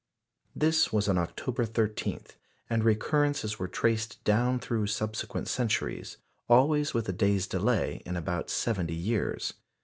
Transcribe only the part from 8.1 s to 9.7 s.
about seventy years.